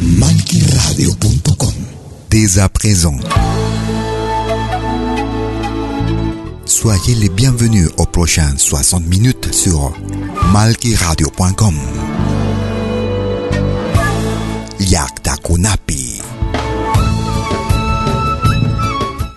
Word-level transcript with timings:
Malquiradio.com 0.00 1.74
Dès 2.30 2.58
à 2.58 2.68
présent. 2.68 3.16
Soyez 6.64 7.14
les 7.14 7.28
bienvenus 7.28 7.88
aux 7.98 8.06
prochaines 8.06 8.58
60 8.58 9.06
minutes 9.06 9.52
sur 9.52 9.92
malquiradio.com. 10.52 11.74
Yaktakunapi. 14.80 16.22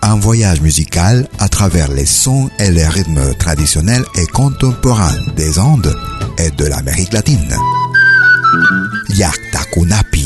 Un 0.02 0.16
voyage 0.16 0.60
musical 0.62 1.28
à 1.38 1.48
travers 1.48 1.90
les 1.92 2.06
sons 2.06 2.48
et 2.58 2.70
les 2.70 2.86
rythmes 2.86 3.34
traditionnels 3.34 4.04
et 4.16 4.26
contemporains 4.26 5.16
des 5.36 5.58
Andes 5.58 5.94
et 6.38 6.50
de 6.50 6.64
l'Amérique 6.64 7.12
latine. 7.12 7.56
Yaktakunapi. 9.10 10.25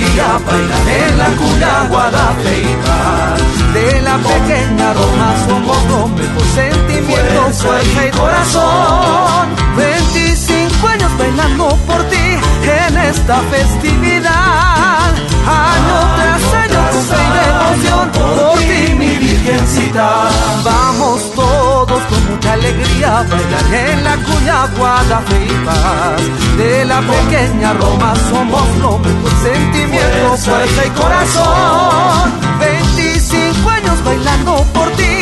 Bailar 0.00 0.88
en 0.88 1.18
la 1.18 1.26
cuya 1.36 1.86
guadafeita. 1.88 3.36
De 3.72 4.02
la 4.02 4.16
pequeña 4.18 4.92
Roma 4.94 5.34
somos 5.46 5.84
los 5.86 6.10
mejor 6.10 6.46
sentimientos, 6.54 7.62
fuerza 7.62 8.06
y 8.06 8.10
corazón. 8.10 9.48
25 9.76 10.88
años 10.88 11.18
bailando 11.18 11.68
por 11.86 12.02
ti 12.04 12.38
en 12.62 12.98
esta 12.98 13.40
festividad. 13.50 14.23
Alegría 22.64 23.24
bailar 23.28 23.90
en 23.90 24.04
la 24.04 24.16
y 25.44 25.66
paz. 25.66 26.22
De 26.56 26.84
la 26.84 27.00
pequeña 27.00 27.72
Roma 27.74 28.14
somos 28.30 28.68
los 28.78 29.00
mejor 29.00 29.32
sentimientos, 29.42 30.40
fuerza 30.44 30.86
y 30.86 30.90
corazón. 30.90 32.32
25 32.60 33.70
años 33.70 34.04
bailando 34.04 34.64
por 34.72 34.88
ti 34.92 35.14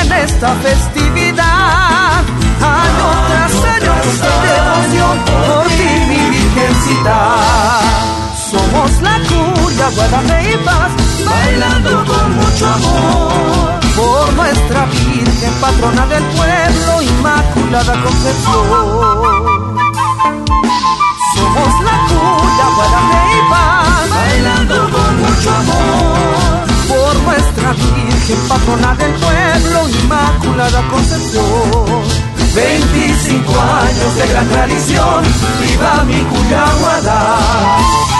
en 0.00 0.12
esta 0.12 0.54
festividad. 0.56 2.22
Año 2.60 3.08
tras 3.28 3.52
año 3.74 3.92
con 4.02 4.18
y 4.18 4.34
devoción 4.46 5.16
por 5.24 5.66
ti 5.78 5.90
mi 6.08 6.30
virgencita. 6.30 7.18
Somos 8.50 9.00
la 9.00 9.18
cuya, 9.28 9.61
guardame 9.90 10.52
y 10.52 10.56
paz, 10.58 10.92
bailando 11.24 12.04
con 12.04 12.36
mucho 12.36 12.66
amor. 12.66 13.80
Por 13.96 14.32
nuestra 14.34 14.86
Virgen, 14.86 15.52
patrona 15.60 16.06
del 16.06 16.24
pueblo, 16.24 17.02
Inmaculada 17.02 18.02
Concepción. 18.02 18.68
Somos 21.34 21.80
la 21.84 21.94
y 23.32 23.50
paz, 23.50 24.10
bailando 24.10 24.76
con 24.90 25.16
mucho 25.22 25.50
amor. 25.50 26.66
Por 26.88 27.14
nuestra 27.22 27.72
Virgen, 27.72 28.38
patrona 28.48 28.94
del 28.94 29.12
pueblo, 29.12 29.88
Inmaculada 29.88 30.82
Concepción. 30.88 32.22
25 32.54 33.52
años 33.60 34.16
de 34.16 34.26
gran 34.28 34.48
tradición, 34.48 35.24
viva 35.60 36.04
mi 36.04 36.20
Cuyaguada. 36.20 38.11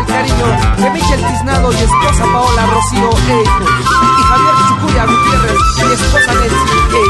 El 0.00 0.06
cariño 0.06 0.46
de 0.78 0.90
Michel 0.90 1.26
Tiznado 1.26 1.72
y 1.72 1.76
esposa 1.76 2.24
Paola 2.32 2.66
Rocío 2.66 3.10
e 3.28 3.42
hijos. 3.42 3.70
Y 4.18 4.22
Javier 4.22 4.54
Chucuya 4.68 5.04
Gutiérrez 5.06 5.60
y 5.76 5.92
esposa 5.92 6.34
Nancy 6.34 6.78
e 6.96 7.00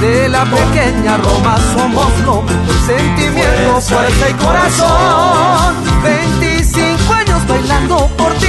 de 0.00 0.28
la 0.28 0.44
pequeña 0.44 1.16
Roma 1.16 1.56
somos 1.74 2.18
nombres, 2.24 2.56
sentimiento, 2.86 3.80
fuerza 3.80 4.30
y 4.30 4.32
corazón. 4.34 5.74
25 6.04 7.14
años 7.14 7.46
bailando 7.48 8.06
por 8.16 8.32
ti 8.34 8.46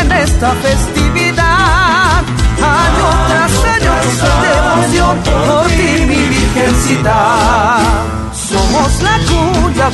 en 0.00 0.12
esta 0.12 0.50
festividad. 0.54 2.24
Año 2.62 3.08
tras 3.28 3.52
año, 3.74 3.92
nuestra 3.94 4.34
devoción 4.42 5.18
por 5.22 5.66
ti, 5.68 6.04
mi 6.04 6.28
virgencita. 6.28 7.81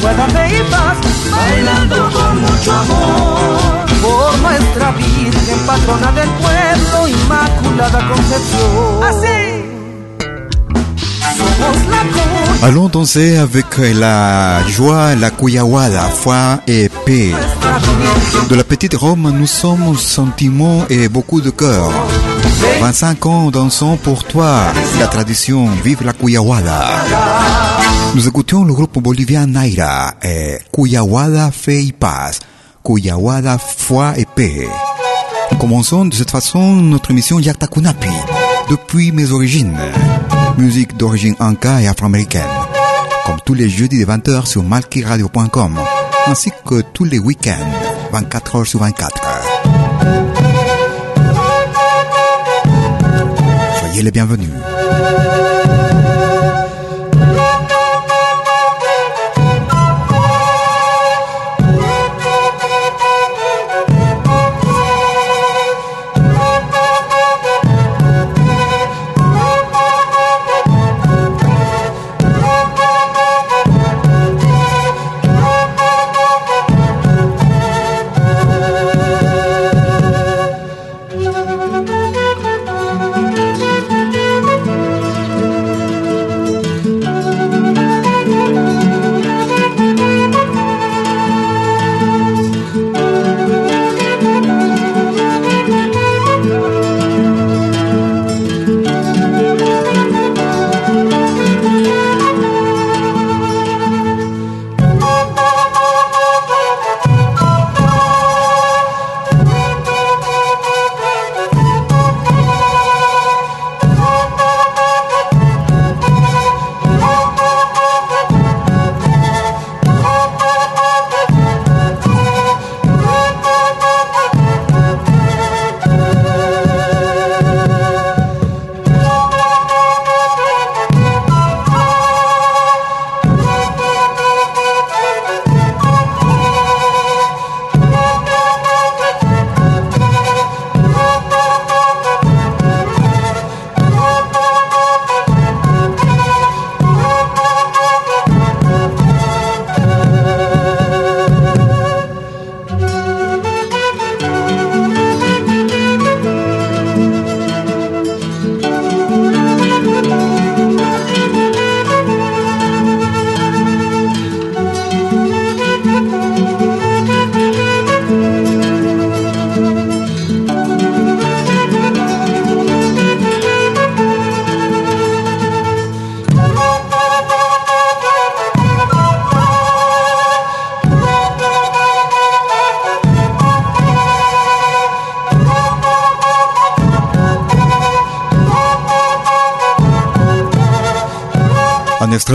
Guada, 0.00 0.28
fe 0.28 0.58
y 0.58 0.70
paz, 0.70 0.96
bailando 1.30 2.10
con 2.12 2.40
mucho 2.40 2.72
amor. 2.72 3.86
Por 4.00 4.38
nuestra 4.38 4.92
Virgen, 4.92 5.58
patrona 5.66 6.12
del 6.12 6.28
pueblo, 6.30 7.08
Inmaculada 7.08 8.08
Concepción. 8.08 9.02
Así. 9.02 9.69
Allons 12.62 12.88
danser 12.90 13.38
avec 13.38 13.78
la 13.78 14.62
joie, 14.69 15.16
la 15.16 15.31
couillawada, 15.31 16.02
foi 16.10 16.60
et 16.69 16.88
paix. 17.04 17.34
De 18.48 18.54
la 18.54 18.64
petite 18.64 18.94
Rome, 18.94 19.32
nous 19.32 19.46
sommes 19.46 19.96
sentiments 19.96 20.84
et 20.88 21.08
beaucoup 21.08 21.40
de 21.40 21.50
cœur. 21.50 21.90
25 22.81 23.26
ans 23.26 23.50
dansant 23.50 23.96
pour 23.96 24.24
toi, 24.24 24.60
la 25.00 25.06
tradition, 25.08 25.69
vive 25.82 26.04
la 26.04 26.12
couillawada. 26.12 26.84
Nous 28.14 28.26
écoutions 28.26 28.64
le 28.64 28.72
groupe 28.72 28.99
bolivien 28.99 29.46
Naira 29.46 30.14
et 30.22 30.58
Cuyawada 30.72 31.50
Fe 31.50 31.93
Paz, 31.99 32.40
Cuyawada 32.84 33.58
Foi 33.58 34.14
et 34.19 34.26
Paix. 34.26 34.69
Commençons 35.60 36.06
de 36.06 36.14
cette 36.14 36.31
façon 36.31 36.76
notre 36.76 37.10
émission 37.10 37.38
Yakta 37.38 37.66
Kunapi, 37.66 38.08
depuis 38.70 39.12
mes 39.12 39.31
origines 39.32 39.76
musique 40.58 40.96
d'origine 40.96 41.34
anka 41.38 41.81
et 41.81 41.87
afro-américaine. 41.87 42.43
Comme 43.25 43.38
tous 43.44 43.55
les 43.55 43.69
jeudis 43.69 44.05
de 44.05 44.05
20h 44.05 44.46
sur 44.46 44.62
malkiradio.com, 44.62 45.78
ainsi 46.26 46.50
que 46.66 46.81
tous 46.93 47.05
les 47.05 47.19
week-ends, 47.19 48.12
24h 48.12 48.64
sur 48.64 48.81
24. 48.81 49.22
Soyez 53.81 54.02
les 54.02 54.10
bienvenus. 54.10 54.50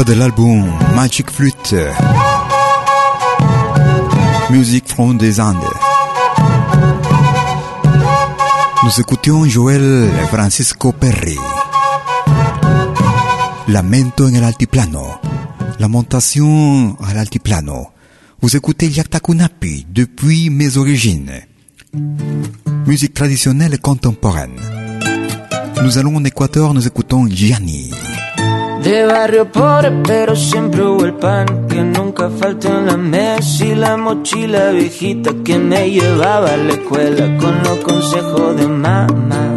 De 0.02 0.14
l'album 0.14 0.66
Magic 0.96 1.30
Flute. 1.30 1.76
Musique 4.50 4.88
from 4.88 5.20
des 5.20 5.40
Andes. 5.40 5.56
Nous 8.84 9.00
écoutions 9.00 9.46
Joel 9.46 10.10
Francisco 10.32 10.94
Perry. 10.94 11.38
Lamento 13.68 14.26
en 14.26 14.34
el 14.34 14.44
altiplano. 14.44 15.06
Lamentation 15.78 16.98
à 17.00 17.14
l'altiplano. 17.14 17.90
Vous 18.42 18.56
écoutez 18.56 18.90
Yaktakunapi 18.90 19.86
depuis 19.92 20.50
mes 20.50 20.78
origines. 20.78 21.34
Musique 22.88 23.14
traditionnelle 23.14 23.76
et 23.76 23.78
contemporaine. 23.78 24.60
Nous 25.84 26.00
allons 26.00 26.16
en 26.16 26.24
Équateur, 26.24 26.74
nous 26.74 26.88
écoutons 26.88 27.28
Gianni. 27.28 27.93
De 28.94 29.08
barrio 29.08 29.52
pobre, 29.52 29.92
pero 30.06 30.36
siempre 30.36 30.84
hubo 30.84 31.04
el 31.04 31.16
pan 31.16 31.66
que 31.68 31.82
nunca 31.82 32.30
falta 32.30 32.68
en 32.68 32.86
la 32.86 32.96
mesa. 32.96 33.66
Y 33.66 33.74
la 33.74 33.98
mochila 33.98 34.70
viejita 34.70 35.32
que 35.44 35.58
me 35.58 35.90
llevaba 35.90 36.54
a 36.54 36.58
la 36.58 36.74
escuela 36.74 37.26
con 37.40 37.58
los 37.64 37.80
consejos 37.80 38.56
de 38.56 38.68
mamá. 38.68 39.54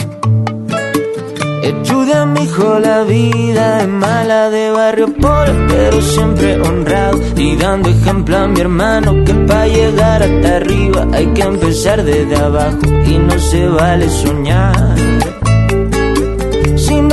Estudia 1.62 2.26
hijo 2.42 2.78
la 2.78 3.02
vida 3.02 3.82
es 3.82 3.88
mala 3.88 4.48
de 4.48 4.70
barrio 4.70 5.12
pobre, 5.12 5.52
pero 5.68 6.00
siempre 6.00 6.58
honrado. 6.62 7.20
Y 7.36 7.56
dando 7.56 7.90
ejemplo 7.90 8.38
a 8.38 8.46
mi 8.46 8.60
hermano 8.62 9.22
que 9.22 9.34
para 9.34 9.68
llegar 9.68 10.22
hasta 10.22 10.56
arriba 10.56 11.06
hay 11.12 11.26
que 11.34 11.42
empezar 11.42 12.02
desde 12.02 12.36
abajo. 12.36 12.86
Y 13.04 13.18
no 13.18 13.38
se 13.38 13.68
vale 13.68 14.08
soñar 14.08 15.05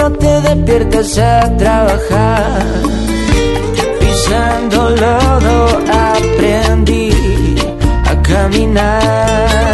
no 0.04 0.12
te 0.12 0.42
despiertas 0.42 1.18
a 1.18 1.58
trabajar. 1.58 2.66
Pisando 4.00 4.90
lodo 4.90 5.58
aprendí 6.12 7.10
a 8.12 8.14
caminar. 8.22 9.74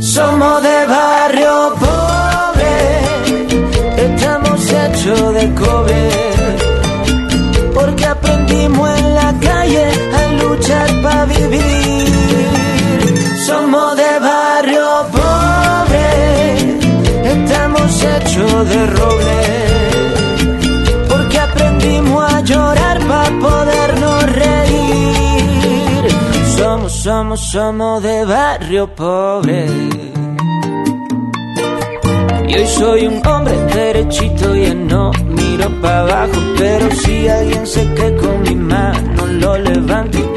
Somos 0.00 0.62
de 0.62 0.78
barrio 0.96 1.54
pobre, 1.84 2.76
estamos 4.06 4.60
hechos 4.80 5.34
de 5.34 5.44
cobre. 5.62 6.04
Porque 7.74 8.06
aprendimos 8.06 8.88
en 9.00 9.14
la 9.20 9.30
calle 9.48 9.86
a 10.18 10.22
luchar 10.42 10.88
para 11.02 11.24
vivir. 11.26 12.08
Somos 13.46 13.96
de 13.98 14.03
porque 21.08 21.38
aprendimos 21.38 22.32
a 22.32 22.40
llorar 22.40 22.98
para 23.06 23.30
podernos 23.40 24.32
reír. 24.32 26.08
Somos, 26.56 26.92
somos, 26.92 27.40
somos 27.40 28.02
de 28.02 28.24
barrio 28.24 28.88
pobre. 28.94 29.66
Y 32.48 32.54
hoy 32.54 32.66
soy 32.66 33.06
un 33.06 33.26
hombre 33.26 33.56
derechito 33.74 34.54
y 34.54 34.74
no 34.74 35.10
miro 35.28 35.68
para 35.80 36.00
abajo, 36.00 36.40
pero 36.58 36.90
si 36.90 37.28
alguien 37.28 37.66
se 37.66 37.82
que 37.94 38.16
con 38.16 38.42
mi 38.42 38.54
mano 38.54 39.26
lo 39.26 39.56
lo 39.56 39.58
levanto 39.58 40.33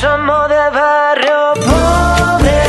Somos 0.00 0.48
de 0.48 0.70
barrio 0.78 1.54
pobre, 1.64 2.60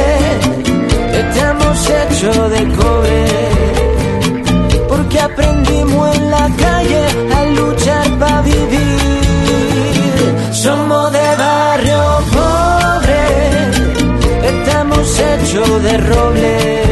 estamos 1.20 1.90
hechos 1.90 2.50
de 2.52 2.62
cobre. 2.78 3.26
Porque 4.88 5.20
aprendimos 5.20 6.16
en 6.16 6.32
la 6.32 6.50
calle 6.64 7.06
a 7.36 7.46
luchar 7.60 8.08
para 8.18 8.42
vivir. 8.44 10.36
Somos 10.54 11.12
de 11.12 11.36
barrio 11.36 12.04
pobre, 12.32 13.24
estamos 14.48 15.20
hechos 15.20 15.84
de 15.84 15.98
roble. 15.98 16.87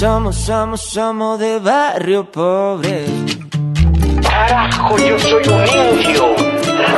Somos, 0.00 0.34
somos, 0.34 0.80
somos 0.80 1.38
de 1.38 1.58
barrio 1.58 2.24
pobre. 2.24 3.04
Carajo, 4.22 4.96
yo 4.96 5.18
soy 5.18 5.42
un 5.46 5.98
indio. 5.98 6.34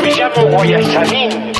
Me 0.01 0.11
llamo 0.15 0.43
Guayasamín. 0.53 1.53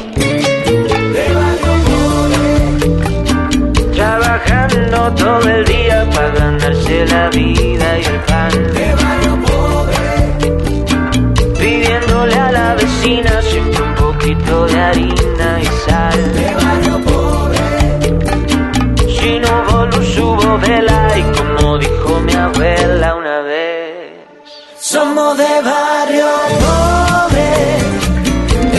Trabajando 3.93 5.13
todo 5.17 5.49
el 5.49 5.65
día 5.65 6.09
para 6.15 6.31
ganarse 6.31 7.07
la 7.07 7.29
vida 7.31 7.99
y 7.99 8.05
el 8.05 8.21
pan. 8.21 8.53
Pidiéndole 11.59 12.35
a 12.37 12.53
la 12.53 12.75
vecina 12.77 13.43
siempre 13.43 13.83
un 13.83 13.95
poquito 13.97 14.67
de 14.67 14.81
harina 14.81 15.52
vela 20.63 21.19
y 21.19 21.23
como 21.37 21.79
dijo 21.79 22.21
mi 22.27 22.35
abuela 22.35 23.15
una 23.17 23.39
vez. 23.41 24.13
Somos 24.81 25.37
de 25.37 25.55
barrio 25.71 26.31
pobre, 26.65 27.51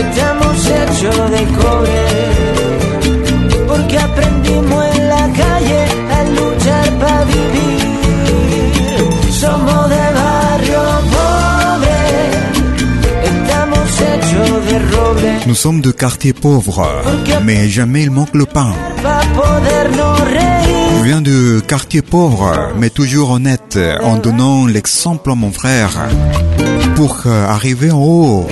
estamos 0.04 0.56
hechos 0.78 1.32
de 1.36 1.44
cobre. 1.60 2.02
Porque 3.68 3.98
aprendimos 3.98 4.86
en 4.96 5.10
la 5.10 5.26
calle 5.42 5.82
a 6.18 6.20
luchar 6.38 6.88
para 7.00 7.24
vivir. 7.26 7.82
Somos 9.42 9.90
de 9.96 10.06
barrio 10.22 10.82
pobre, 11.16 12.00
estamos 13.32 13.88
hechos 14.10 14.52
de 14.70 14.78
roble. 14.92 15.32
Nous 15.48 15.60
sommes 15.64 15.82
de 15.82 15.92
quartier 15.92 16.34
pauvre, 16.34 17.04
mais 17.44 17.68
jamais 17.70 18.04
il 18.04 18.12
manque 18.12 18.36
le 18.36 18.46
pain. 18.46 18.74
Para 19.02 19.22
podernos 19.34 20.20
reír. 20.22 20.83
Je 20.98 21.04
viens 21.04 21.22
de 21.22 21.60
quartier 21.60 22.02
pauvre, 22.02 22.72
mais 22.78 22.90
toujours 22.90 23.32
honnête, 23.32 23.78
en 24.02 24.18
donnant 24.18 24.66
l'exemple 24.66 25.32
à 25.32 25.36
mon 25.36 25.52
frère. 25.52 25.92
Pour 26.96 27.24
euh, 27.26 27.48
arriver 27.48 27.92
en 27.92 28.00
haut, 28.00 28.48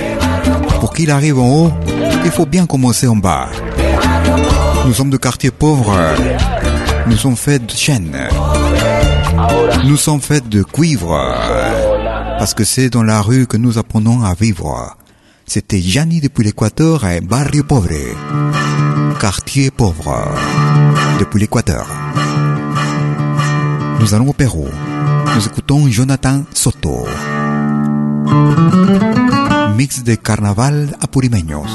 pour 0.80 0.92
qu'il 0.92 1.10
arrive 1.10 1.38
en 1.38 1.48
haut, 1.48 1.72
il 2.24 2.30
faut 2.30 2.46
bien 2.46 2.66
commencer 2.66 3.06
en 3.06 3.16
bas. 3.16 3.48
Nous 4.86 4.92
sommes 4.92 5.10
de 5.10 5.16
quartier 5.16 5.50
pauvre, 5.50 5.96
nous 7.06 7.16
sommes 7.16 7.36
faits 7.36 7.66
de 7.66 7.72
chêne, 7.72 8.16
nous 9.84 9.96
sommes 9.96 10.20
faits 10.20 10.48
de 10.48 10.62
cuivre, 10.62 11.16
parce 12.38 12.54
que 12.54 12.64
c'est 12.64 12.90
dans 12.90 13.04
la 13.04 13.20
rue 13.22 13.46
que 13.46 13.56
nous 13.56 13.78
apprenons 13.78 14.22
à 14.22 14.34
vivre. 14.34 14.96
C'était 15.46 15.80
Gianni 15.80 16.20
depuis 16.20 16.44
l'Équateur 16.44 17.06
et 17.06 17.20
Barrio 17.20 17.62
Pobre, 17.62 17.88
quartier 19.20 19.70
pauvre, 19.70 20.34
depuis 21.22 21.38
l'Équateur. 21.38 21.86
Nous 24.00 24.12
allons 24.12 24.30
au 24.30 24.32
Pérou. 24.32 24.66
Nous 25.36 25.46
écoutons 25.46 25.86
Jonathan 25.86 26.42
Soto. 26.52 27.06
Mix 29.76 30.02
de 30.02 30.16
carnaval 30.16 30.96
apurimeños. 31.00 31.70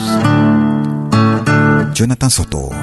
Jonathan 1.93 2.29
Soto. 2.29 2.73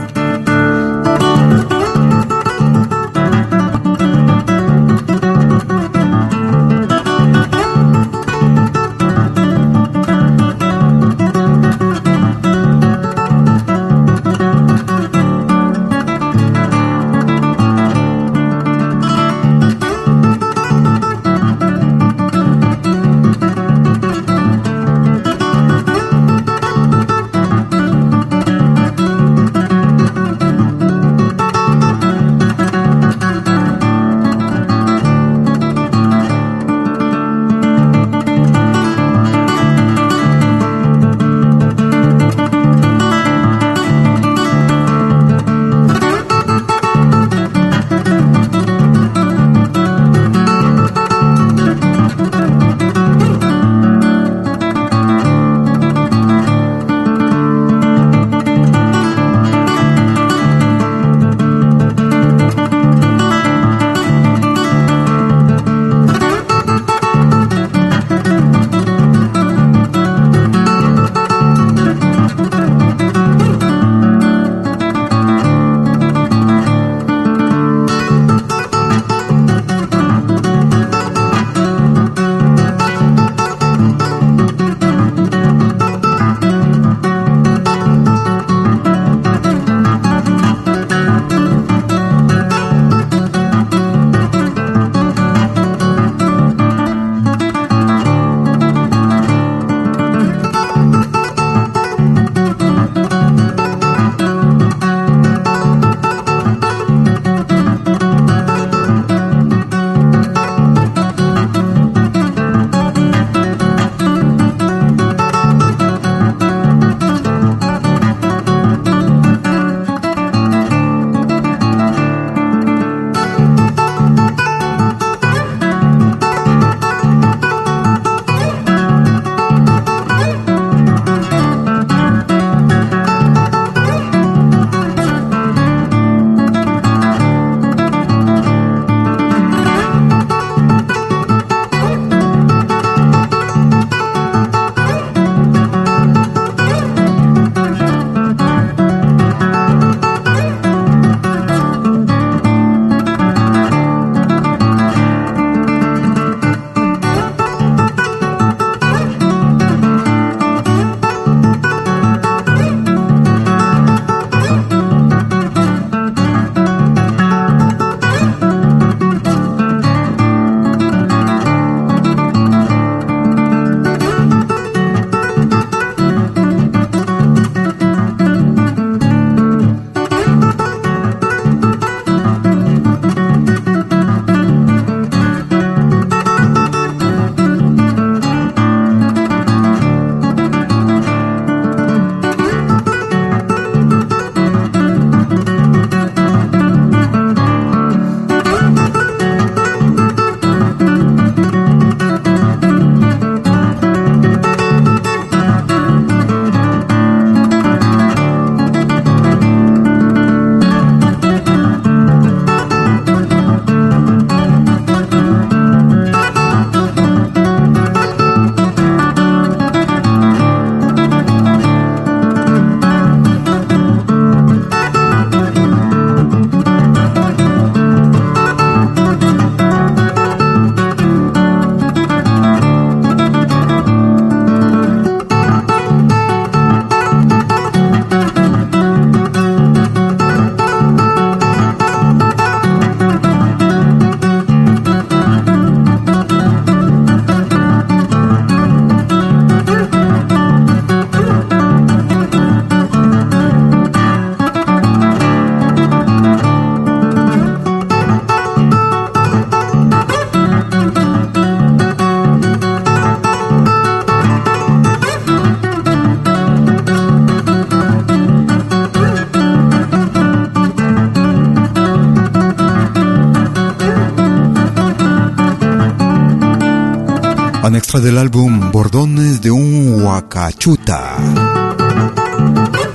Un 277.67 277.73
extrait 277.73 278.03
de 278.03 278.11
l'album 278.11 278.71
Bordones 278.71 279.39
de 279.43 279.51
un 279.51 280.03
Huacachuta. 280.03 281.17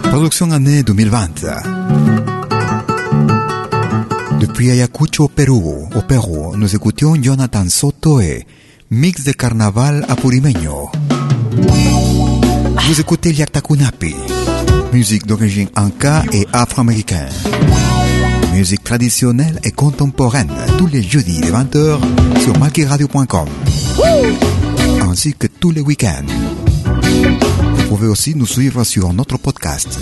Production 0.04 0.52
année 0.52 0.84
2020. 0.84 1.28
Depuis 4.40 4.70
Ayacucho, 4.70 5.28
Pérou, 5.28 5.90
au 5.96 6.02
Pérou, 6.04 6.56
nous 6.56 6.76
écoutions 6.76 7.16
Jonathan 7.20 7.68
Soto 7.68 8.22
et 8.22 8.46
Mix 8.92 9.24
de 9.24 9.32
carnaval 9.32 10.06
apurimeño. 10.08 10.92
Vous 12.88 13.02
écoutez 13.02 13.34
Liaktakunapi, 13.34 14.14
musique 14.94 15.26
d'origine 15.26 15.70
anka 15.76 16.22
et 16.32 16.46
afro-américaine. 16.54 17.34
Musique 18.54 18.84
traditionnelle 18.84 19.60
et 19.64 19.72
contemporaine 19.72 20.52
tous 20.78 20.88
les 20.88 21.02
jeudis 21.02 21.42
de 21.42 21.48
20h 21.48 21.98
sur 22.44 22.60
malkiradio.com 22.60 23.48
ainsi 25.10 25.34
que 25.34 25.48
tous 25.48 25.72
les 25.72 25.82
week-ends. 25.82 26.26
Vous 27.76 27.84
pouvez 27.90 28.08
aussi 28.08 28.36
nous 28.36 28.46
suivre 28.46 28.84
sur 28.84 29.12
notre 29.14 29.38
podcast. 29.38 30.00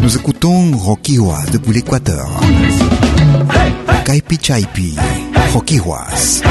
Nous 0.00 0.16
écoutons 0.16 0.76
Roquiwas 0.76 1.44
depuis 1.52 1.72
l'Équateur. 1.72 2.28
Kaipi 4.04 4.38
Chaipi, 4.42 4.96
Roquiwas. 5.52 6.42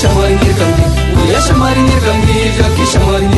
шамарин 0.00 0.38
ирканги, 0.48 0.84
уя 1.22 1.40
шамарин 1.40 1.88
ирканги, 1.94 2.52
жаки 2.56 2.84
шамарин 2.92 3.37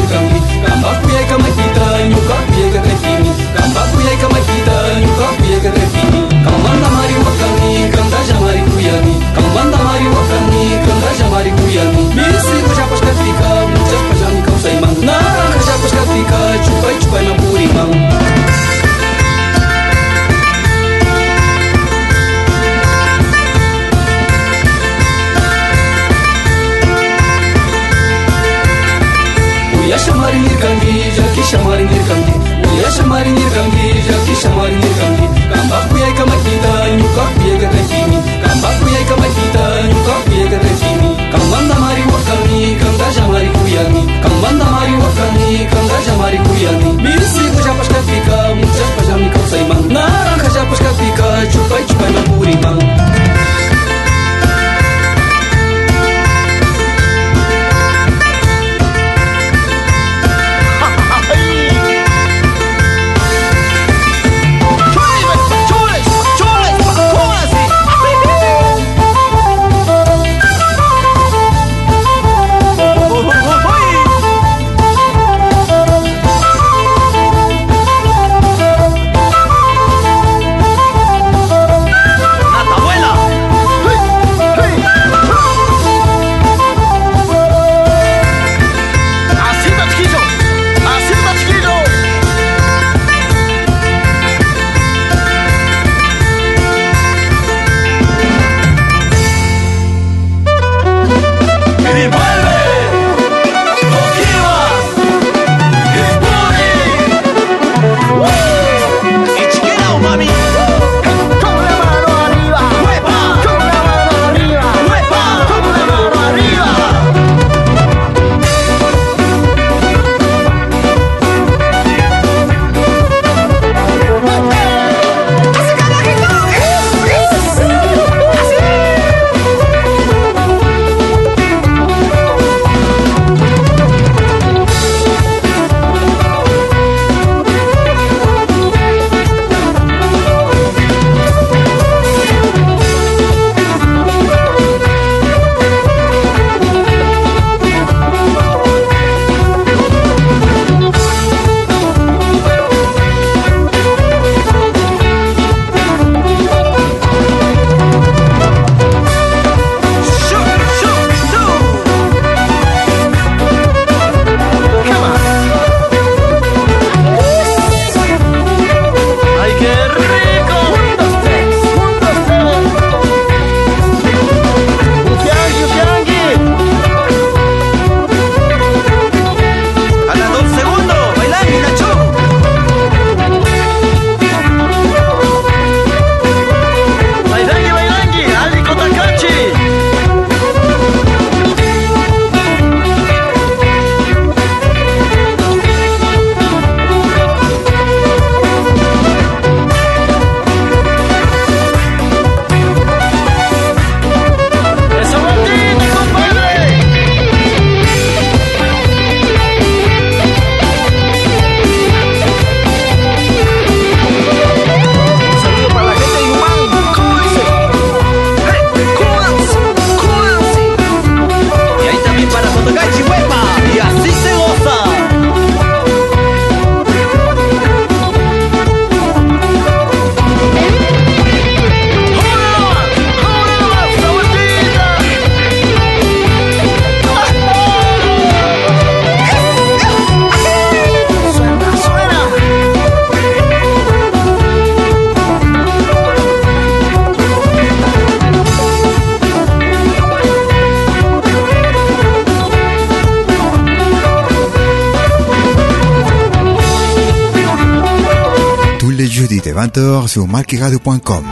20h 259.60 260.08
sur 260.08 260.26
marqueradio.com. 260.26 261.22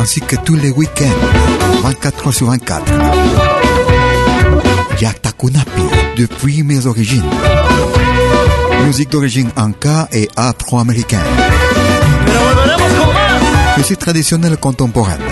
Ainsi 0.00 0.20
que 0.20 0.34
tous 0.34 0.56
les 0.56 0.72
week-ends, 0.72 1.84
24 1.84 2.26
heures 2.26 2.34
sur 2.34 2.48
24. 2.48 2.92
Yaktakunapi, 5.00 5.82
depuis 6.16 6.64
mes 6.64 6.86
origines. 6.86 7.22
Musique 8.86 9.08
d'origine 9.10 9.50
anka 9.56 10.08
et 10.12 10.28
afro-américaine. 10.34 11.20
Musique 13.76 14.00
traditionnelle 14.00 14.56
contemporaine. 14.56 15.22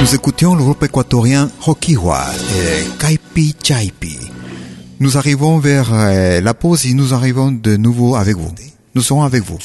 Nous 0.00 0.12
écoutions 0.12 0.56
le 0.56 0.64
groupe 0.64 0.82
équatorien 0.82 1.48
Rokiwa 1.60 2.24
et 2.58 2.84
Kaipi 2.98 3.54
Chaipi. 3.62 4.18
Nous 4.98 5.16
arrivons 5.16 5.60
vers 5.60 5.90
euh, 5.92 6.40
la 6.40 6.54
pause 6.54 6.84
et 6.84 6.94
nous 6.94 7.14
arrivons 7.14 7.52
de 7.52 7.76
nouveau 7.76 8.16
avec 8.16 8.36
vous. 8.36 8.50
Nous 8.96 9.02
serons 9.02 9.24
avec 9.24 9.44
vous. 9.44 9.58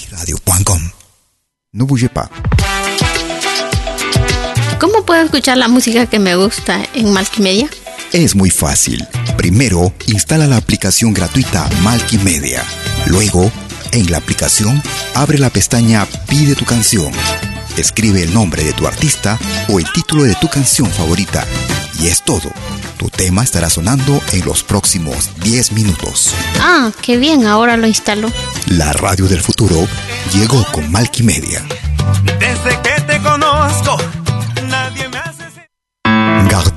No 1.74 1.86
bougez 1.86 2.10
pas. 2.10 2.30
¿Cómo 4.78 5.06
puedo 5.06 5.22
escuchar 5.22 5.58
la 5.58 5.70
música 5.70 6.06
que 6.06 6.20
me 6.20 6.36
gusta 6.36 6.82
en 6.94 7.14
Multimedia? 7.14 7.70
Es 8.12 8.36
muy 8.36 8.50
fácil. 8.50 9.08
Primero, 9.38 9.94
instala 10.08 10.48
la 10.48 10.58
aplicación 10.58 11.14
gratuita 11.14 11.70
Multimedia. 11.82 12.62
Luego, 13.06 13.50
en 13.94 14.12
la 14.12 14.18
aplicación, 14.18 14.84
abre 15.16 15.38
la 15.38 15.50
pestaña 15.50 16.06
Pide 16.28 16.56
tu 16.56 16.66
canción. 16.66 17.14
Escribe 17.78 18.24
el 18.24 18.34
nombre 18.34 18.64
de 18.64 18.74
tu 18.74 18.88
artista 18.88 19.40
o 19.70 19.80
el 19.80 19.92
título 19.92 20.24
de 20.24 20.36
tu 20.36 20.48
canción 20.48 20.90
favorita. 20.92 21.46
Y 22.00 22.08
es 22.08 22.24
todo. 22.24 22.52
Tu 22.98 23.10
tema 23.10 23.44
estará 23.44 23.70
sonando 23.70 24.22
en 24.32 24.46
los 24.46 24.64
próximos 24.64 25.30
10 25.42 25.72
minutos. 25.72 26.34
Ah, 26.60 26.92
qué 27.02 27.18
bien, 27.18 27.46
ahora 27.46 27.78
lo 27.78 27.88
instalo. 27.88 28.32
La 28.68 28.94
radio 28.94 29.28
del 29.28 29.42
futuro 29.42 29.88
llegó 30.34 30.64
con 30.72 30.92
Multimedia. 30.92 31.64
Desde 32.24 32.80
que 32.82 33.02
te 33.02 33.22
conozco, 33.22 33.98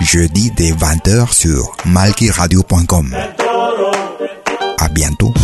Jeudi 0.00 0.50
dès 0.56 0.72
20h 0.72 1.32
sur 1.32 1.76
malkiradio.com. 1.84 3.14
À 4.78 4.88
bientôt. 4.88 5.34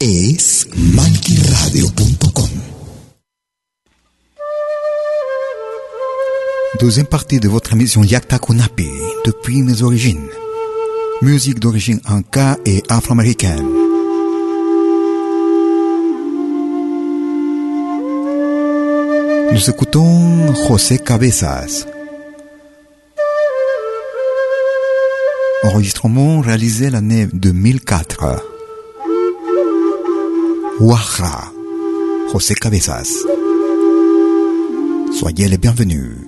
Es 0.00 0.66
malkiradio.com. 0.76 2.48
Deuxième 6.80 7.06
partie 7.06 7.40
de 7.40 7.48
votre 7.48 7.72
émission 7.72 8.04
Yakta 8.04 8.38
Kunapi, 8.38 8.88
depuis 9.24 9.62
mes 9.62 9.82
origines. 9.82 10.28
Musique 11.20 11.58
d'origine 11.58 12.00
inca 12.06 12.56
et 12.64 12.84
afro-américaine. 12.88 13.77
Nous 19.52 19.70
écoutons 19.70 20.54
José 20.54 20.98
Cabezas. 20.98 21.86
Enregistrement 25.64 26.40
réalisé 26.40 26.90
l'année 26.90 27.26
2004. 27.32 28.44
Ouaha, 30.80 31.52
José 32.32 32.54
Cabezas. 32.54 33.24
Soyez 35.18 35.48
les 35.48 35.58
bienvenus. 35.58 36.27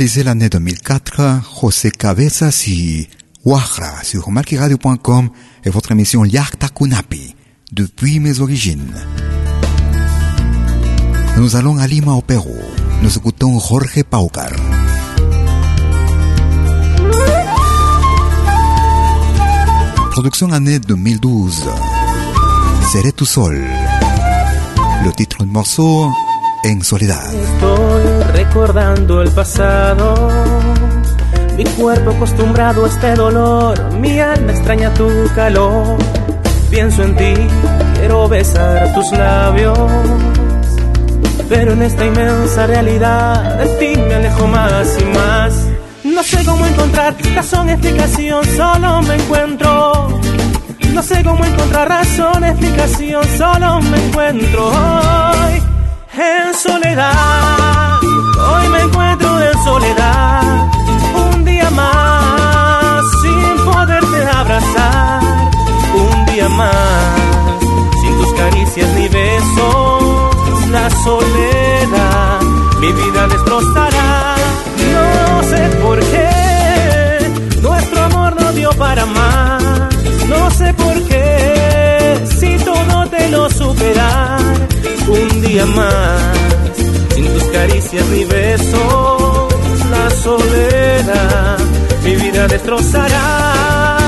L'année 0.00 0.48
2004, 0.48 1.42
José 1.60 1.90
Cabezas 1.90 2.64
y 2.68 3.06
Wahra 3.44 4.02
sur 4.02 4.30
malkiradio.com 4.30 5.28
et 5.62 5.68
votre 5.68 5.92
émission 5.92 6.24
Yakta 6.24 6.68
Kunapi, 6.68 7.36
depuis 7.70 8.18
mes 8.18 8.40
origines. 8.40 8.94
Nous 11.36 11.54
allons 11.54 11.76
à 11.76 11.86
Lima 11.86 12.12
au 12.12 12.22
Pérou. 12.22 12.56
Nous 13.02 13.14
écoutons 13.14 13.60
Jorge 13.60 14.02
Paucar. 14.08 14.50
Production 20.12 20.50
année 20.50 20.78
2012. 20.78 21.68
Seré 22.90 23.12
tu 23.12 23.26
sol. 23.26 23.60
Le 25.04 25.12
titre 25.12 25.44
du 25.44 25.50
morceau 25.50 26.10
En 26.64 26.80
soledad. 26.82 28.19
Recordando 28.52 29.22
el 29.22 29.30
pasado. 29.30 30.28
Mi 31.56 31.62
cuerpo 31.62 32.10
acostumbrado 32.10 32.84
a 32.84 32.88
este 32.88 33.14
dolor. 33.14 33.94
Mi 33.94 34.18
alma 34.18 34.50
extraña 34.50 34.92
tu 34.92 35.08
calor. 35.36 35.96
Pienso 36.68 37.04
en 37.04 37.14
ti, 37.14 37.32
quiero 37.94 38.28
besar 38.28 38.92
tus 38.92 39.12
labios. 39.12 39.78
Pero 41.48 41.74
en 41.74 41.82
esta 41.82 42.04
inmensa 42.04 42.66
realidad 42.66 43.56
de 43.56 43.66
ti 43.76 44.00
me 44.00 44.14
alejo 44.16 44.48
más 44.48 44.98
y 45.00 45.04
más. 45.04 45.68
No 46.02 46.22
sé 46.24 46.44
cómo 46.44 46.66
encontrar 46.66 47.14
razón, 47.32 47.68
explicación, 47.68 48.44
solo 48.56 49.00
me 49.02 49.14
encuentro. 49.14 50.18
No 50.92 51.02
sé 51.04 51.22
cómo 51.22 51.44
encontrar 51.44 51.88
razón, 51.88 52.42
explicación, 52.42 53.22
solo 53.38 53.80
me 53.80 54.06
encuentro 54.06 54.70
hoy 54.70 55.62
en 56.18 56.52
soledad. 56.52 57.69
Soledad, 59.70 60.42
un 61.26 61.44
día 61.44 61.70
más 61.70 63.04
sin 63.22 63.64
poderte 63.64 64.18
abrazar, 64.40 65.20
un 66.04 66.26
día 66.26 66.48
más 66.48 67.60
sin 68.00 68.12
tus 68.20 68.32
caricias 68.34 68.88
ni 68.96 69.06
besos, 69.08 70.70
la 70.70 70.86
soledad 71.04 72.40
mi 72.80 72.92
vida 72.92 73.28
destrozará. 73.28 74.36
No 74.94 75.42
sé 75.50 75.62
por 75.82 75.98
qué 76.10 76.30
nuestro 77.62 78.00
amor 78.08 78.40
no 78.40 78.52
dio 78.52 78.70
para 78.84 79.04
más, 79.06 79.62
no 80.28 80.50
sé 80.50 80.72
por 80.74 80.96
qué 81.08 82.18
si 82.38 82.56
todo 82.64 83.06
te 83.14 83.28
lo 83.28 83.50
superar 83.50 84.40
un 85.08 85.42
día 85.42 85.66
más, 85.66 86.38
sin 87.14 87.26
tus 87.34 87.44
caricias 87.56 88.06
ni 88.06 88.24
besos, 88.24 89.49
la 89.90 90.10
soledad 90.10 91.58
mi 92.02 92.16
vida 92.16 92.48
destrozará. 92.48 93.99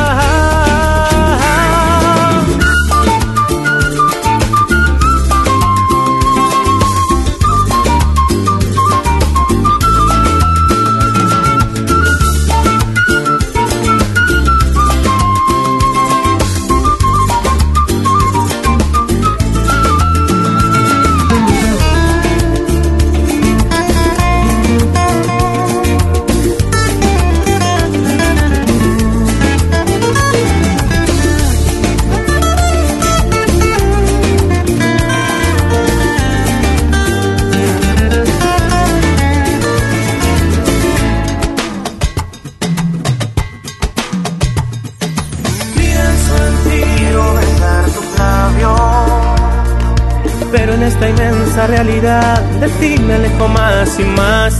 Realidad 51.85 52.41
de 52.61 52.68
ti 52.78 53.03
me 53.03 53.14
alejo 53.14 53.49
más 53.49 53.99
y 53.99 54.05
más. 54.05 54.55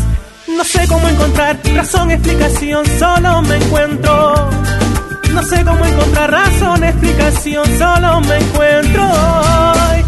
No 0.57 0.65
sé 0.65 0.87
cómo 0.89 1.07
encontrar 1.09 1.57
razón, 1.75 2.11
explicación, 2.11 2.85
solo 2.99 3.43
me 3.43 3.57
encuentro. 3.57 4.51
No 5.33 5.43
sé 5.45 5.65
cómo 5.65 5.85
encontrar 5.85 6.31
razón, 6.33 6.83
explicación, 6.83 7.65
solo 7.79 8.21
me 8.23 8.37
encuentro 8.39 9.03
hoy 9.05 10.05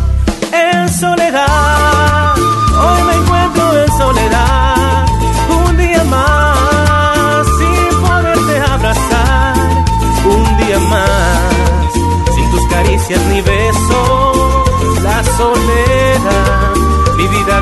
en 0.53 0.89
soledad. 0.89 2.35
Hoy 2.83 3.03
me 3.09 3.15
encuentro 3.21 3.83
en 3.83 3.91
soledad, 4.03 5.07
un 5.67 5.77
día 5.77 6.05
más 6.05 7.47
sin 7.59 8.01
poderte 8.01 8.55
abrazar, 8.73 9.55
un 10.35 10.57
día 10.59 10.79
más 10.91 12.35
sin 12.35 12.51
tus 12.51 12.67
caricias 12.69 13.21
ni 13.31 13.41
besos, 13.41 15.03
la 15.05 15.25
soledad 15.25 16.44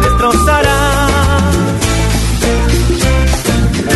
destrozará. 0.03 0.79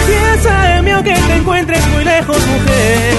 Piensa 0.06 0.76
en 0.76 0.84
mí 0.84 0.90
aunque 0.90 1.14
te 1.14 1.36
encuentres 1.36 1.86
muy 1.88 2.04
lejos, 2.04 2.38
mujer. 2.46 3.15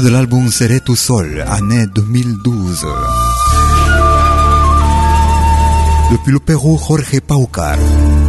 De 0.00 0.08
l'album 0.08 0.50
Seré 0.50 0.80
tout 0.80 0.96
sol, 0.96 1.42
année 1.46 1.86
2012. 1.86 2.86
Depuis 6.12 6.32
le 6.32 6.38
Pérou, 6.38 6.78
Jorge 6.78 7.20
Paucar, 7.20 7.78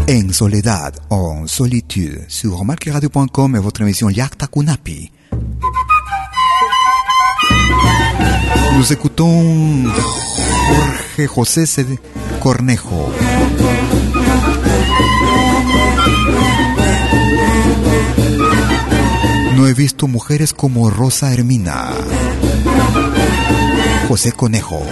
En 0.09 0.33
soledad, 0.33 0.97
en 1.09 1.45
solitude, 1.45 2.21
sur 2.29 2.63
marqueradio.com 2.63 3.55
et 3.55 3.59
votre 3.59 3.81
émission 3.81 4.09
Yakta 4.09 4.47
Kunapi. 4.47 5.11
Nous 8.77 8.93
écoutons 8.93 9.83
Jorge 11.17 11.29
José 11.35 11.99
Cornejo. 12.41 13.11
No 19.57 19.67
he 19.67 19.73
visto 19.73 20.07
mujeres 20.07 20.53
como 20.53 20.91
Rosa 20.91 21.33
Hermina. 21.33 21.89
José 24.07 24.31
Conejo. 24.31 24.83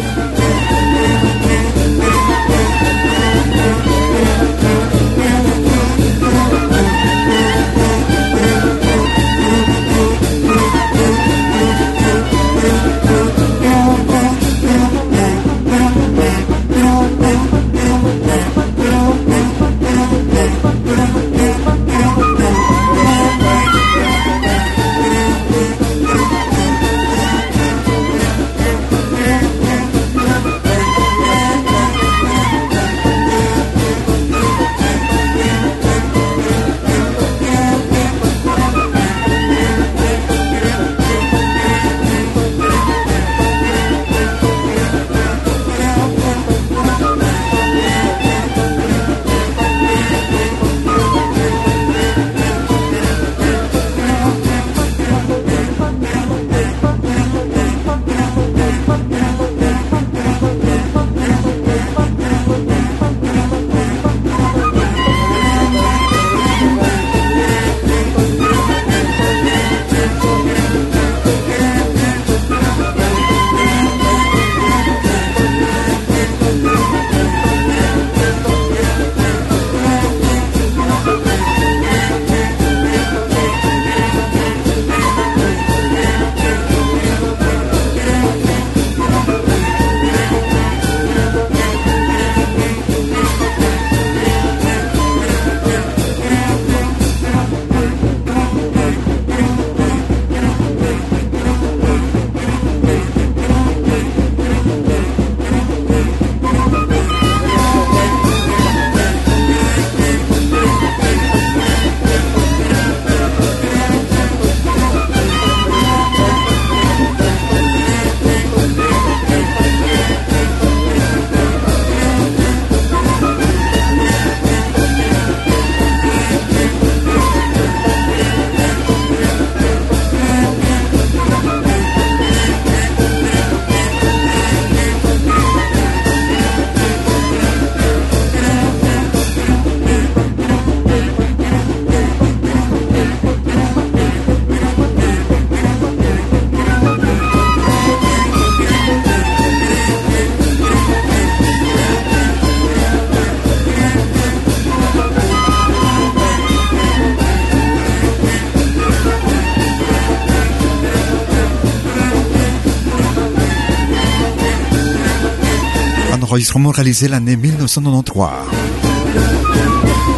Enregistrement 166.35 166.71
réalisé 166.71 167.07
l'année 167.07 167.37
1993. 167.37 168.27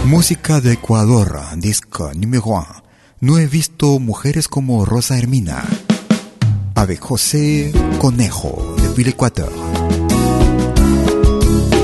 Música 0.06 0.60
de 0.60 0.72
Ecuador, 0.72 1.28
disco 1.58 2.12
numéro 2.16 2.58
1. 2.58 2.66
No 3.22 3.38
he 3.38 3.46
visto 3.46 4.00
mujeres 4.00 4.48
como 4.48 4.84
Rosa 4.84 5.16
Hermina. 5.16 5.64
Avec 6.74 7.02
José 7.02 7.72
Conejo, 8.00 8.76
depuis 8.82 9.04
l'Équateur. 9.04 9.52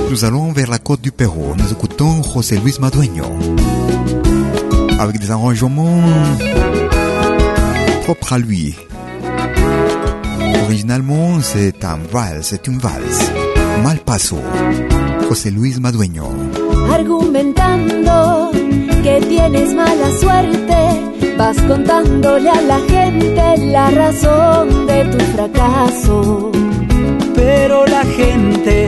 Nous 0.10 0.26
allons 0.26 0.52
vers 0.52 0.72
la 0.72 0.80
côte 0.80 1.02
du 1.02 1.12
Pérou. 1.12 1.54
Nous 1.56 1.72
écoutons 1.72 2.24
José 2.24 2.58
Luis 2.58 2.78
Madueño. 2.80 3.26
Avec 4.98 5.20
des 5.20 5.30
arrangements 5.30 6.02
propres 8.02 8.34
à 8.34 8.40
lui. 8.40 8.74
Originalement, 10.64 11.40
c'est 11.40 11.86
un 11.86 12.00
vals, 12.12 12.44
c'est 12.44 12.66
une 12.66 12.80
valse. 12.80 13.30
Malpaso. 13.84 14.40
José 15.28 15.52
Luis 15.52 15.78
Madueño. 15.78 16.30
Argumentando 16.90 18.50
que 19.04 19.20
tienes 19.28 19.74
mala 19.76 20.10
suerte, 20.22 21.36
vas 21.38 21.58
contándole 21.64 22.50
a 22.50 22.62
la 22.62 22.80
gente 22.80 23.58
la 23.74 23.92
razón 23.92 24.88
de 24.88 25.04
tu 25.04 25.18
fracaso. 25.36 26.52
Pero 27.36 27.86
la 27.86 28.06
gente 28.06 28.88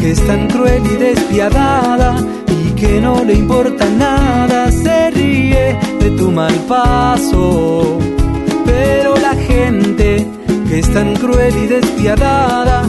que 0.00 0.10
es 0.12 0.24
tan 0.24 0.46
cruel 0.46 0.82
y 0.94 0.96
despiadada 0.96 2.14
y 2.48 2.70
que 2.80 3.00
no 3.00 3.24
le 3.24 3.34
importa 3.34 3.84
nada, 3.90 4.70
se 4.70 5.10
ríe 5.10 5.76
de 5.98 6.10
tu 6.12 6.30
mal 6.30 6.54
paso. 6.68 7.98
Pero 8.64 9.16
la 9.16 9.34
gente 9.34 10.24
que 10.68 10.78
es 10.78 10.92
tan 10.94 11.16
cruel 11.16 11.54
y 11.64 11.66
despiadada 11.66 12.84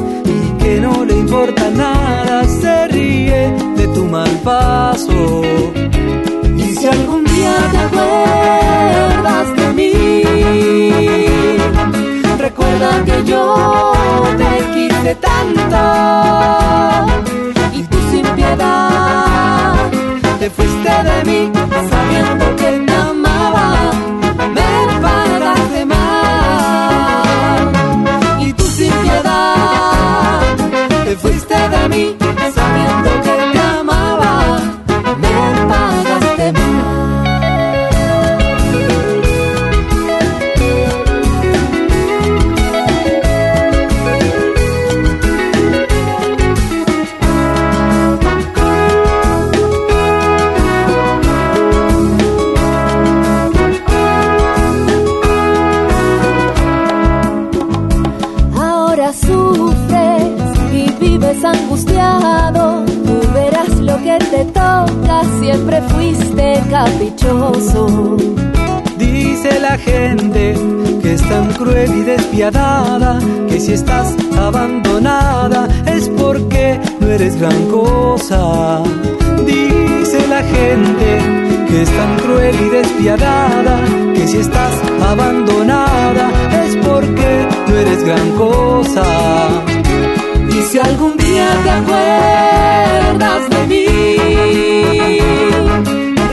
que 0.67 0.81
no 0.81 1.05
le 1.05 1.13
importa 1.13 1.69
nada, 1.69 2.43
se 2.43 2.87
ríe 2.89 3.41
de 3.77 3.87
tu 3.95 4.03
mal 4.05 4.33
paso. 4.43 5.41
Y 6.61 6.65
si 6.75 6.85
algún 6.87 7.23
día 7.23 7.55
te 7.73 7.77
acuerdas 7.87 9.47
de 9.59 9.67
mí, 9.77 9.93
recuerda 12.45 12.89
que 13.07 13.17
yo 13.31 13.43
te 14.41 14.51
quise 14.75 15.11
tanto 15.29 15.81
y 17.77 17.81
tú 17.91 17.97
sin 18.11 18.25
piedad 18.35 19.73
te 20.39 20.49
fuiste 20.49 20.93
de 21.09 21.17
mí 21.29 21.41
sabiendo 21.93 22.45
que 22.59 22.69
te 22.87 22.95
te 31.07 31.15
fuiste 31.15 31.55
de 31.69 31.87
mí 31.87 32.26
gran 77.39 77.67
cosa. 77.67 78.81
Dice 79.45 80.27
la 80.27 80.41
gente 80.41 81.19
que 81.67 81.81
es 81.83 81.89
tan 81.89 82.17
cruel 82.17 82.55
y 82.55 82.69
despiadada 82.69 83.83
que 84.13 84.27
si 84.27 84.37
estás 84.37 84.73
abandonada 85.01 86.29
es 86.65 86.75
porque 86.77 87.47
no 87.67 87.75
eres 87.75 88.03
gran 88.03 88.31
cosa. 88.31 89.05
Y 90.49 90.61
si 90.63 90.79
algún 90.79 91.15
día 91.17 91.47
te 91.63 91.69
acuerdas 91.69 93.49
de 93.49 93.67
mí, 93.67 93.85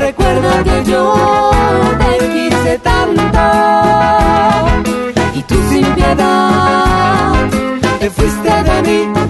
recuerda 0.00 0.64
que 0.64 0.90
yo 0.90 1.50
te 1.98 2.18
quise 2.28 2.78
tanto 2.78 3.44
y 5.34 5.42
tú 5.42 5.54
sin 5.70 5.84
piedad 5.94 7.32
te 8.00 8.10
fuiste 8.10 8.62
de 8.62 8.82
mí 8.82 9.23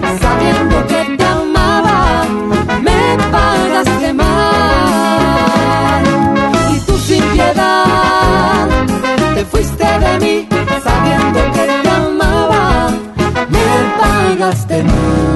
and. 14.75 15.34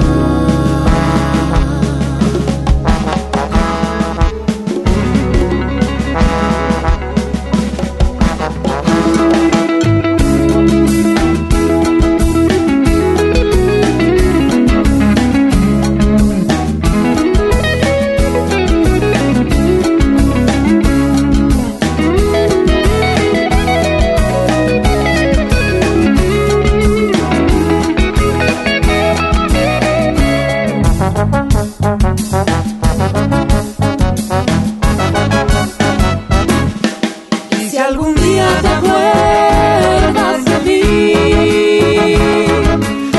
Día 38.22 38.48
acuerdas 38.76 40.44
de 40.44 40.58
mí, 40.66 42.14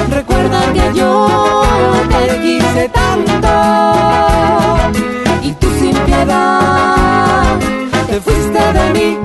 recuerda 0.09 0.59
que 0.73 0.85
yo 0.97 1.63
te 2.09 2.39
quise 2.41 2.89
tanto 2.89 3.49
y 5.41 5.51
tú 5.53 5.67
sin 5.79 5.95
piedad 6.05 7.57
te 8.07 8.21
fuiste 8.21 8.73
de 8.73 8.93
mí 8.93 9.17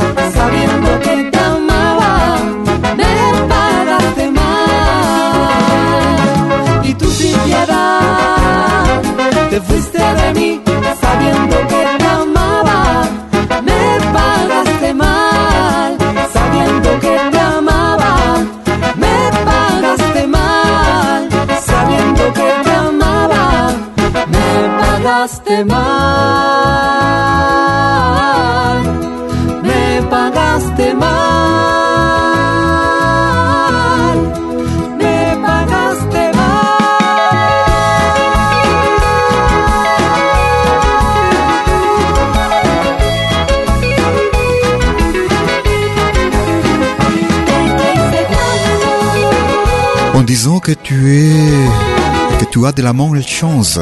En 25.59 25.65
disant 50.23 50.61
que 50.61 50.73
tu 50.73 51.09
es, 51.09 51.71
que 52.41 52.45
tu 52.45 52.67
as 52.67 52.73
de 52.73 52.83
la 52.83 52.93
malchance, 52.93 53.79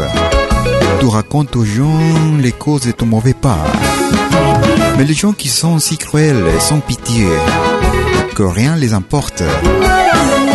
tu 1.05 1.11
racontes 1.11 1.55
aux 1.55 1.67
gens 1.67 2.39
les 2.41 2.53
causes 2.53 2.87
de 2.87 2.91
ton 2.91 3.05
mauvais 3.05 3.35
pas. 3.35 3.63
Mais 4.97 5.05
les 5.05 5.13
gens 5.13 5.35
qui 5.35 5.49
sont 5.49 5.79
si 5.79 5.99
cruels 5.99 6.47
sans 6.61 6.81
pitié, 6.81 7.27
que 8.35 8.43
rien 8.43 8.75
les 8.75 8.95
importe, 8.95 9.43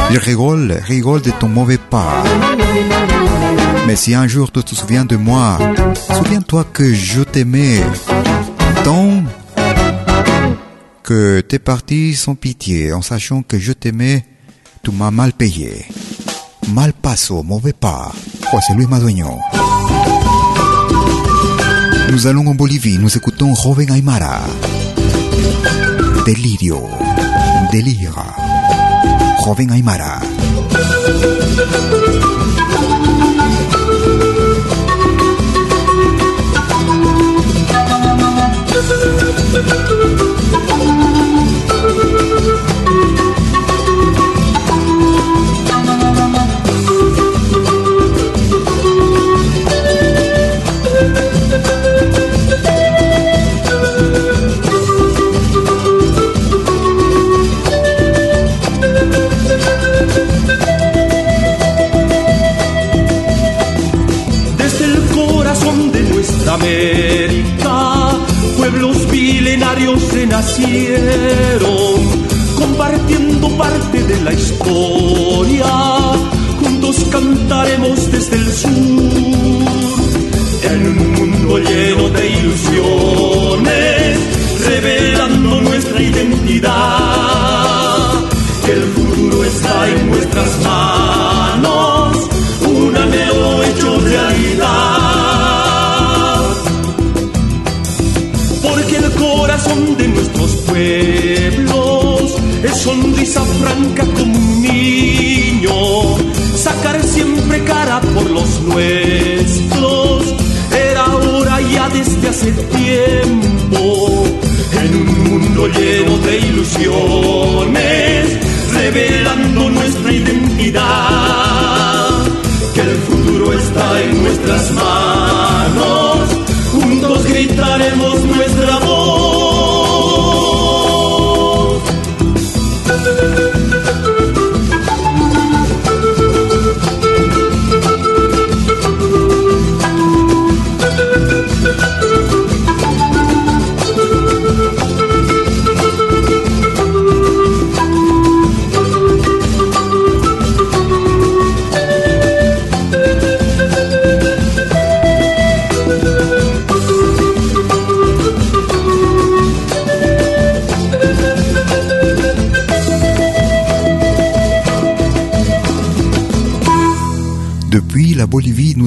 ils 0.10 0.18
rigolent, 0.18 0.80
rigolent 0.88 1.22
de 1.22 1.30
ton 1.30 1.50
mauvais 1.50 1.78
pas. 1.78 2.24
Mais 3.86 3.96
si 3.96 4.16
un 4.16 4.26
jour 4.26 4.52
tu 4.52 4.64
te 4.64 4.74
souviens 4.74 5.06
de 5.06 5.18
moi, 5.18 5.60
souviens-toi 6.18 6.64
que 6.74 6.96
je 6.96 7.22
t'aimais 7.22 7.84
tant 8.84 9.22
que 11.04 11.42
t'es 11.42 11.60
parti 11.60 12.16
sans 12.16 12.34
pitié 12.34 12.92
en 12.92 13.04
sachant 13.04 13.44
que 13.44 13.60
je 13.60 13.72
t'aimais, 13.72 14.26
tu 14.84 14.90
m'as 14.90 15.12
mal 15.12 15.32
payé. 15.32 15.86
Mal 16.70 16.94
paso, 16.94 17.44
mauvais 17.44 17.74
pas. 17.74 18.12
José 18.52 18.74
Luis 18.74 18.88
Madueño. 18.88 19.38
Nous 22.12 22.26
allons 22.26 22.48
en 22.48 22.56
Bolivie, 22.56 22.98
nous 22.98 23.16
écoutons 23.16 23.54
Joven 23.54 23.92
Aymara. 23.92 24.42
Delirio, 26.26 26.90
delira. 27.72 28.36
Joven 29.44 29.72
Aymara. 29.72 30.20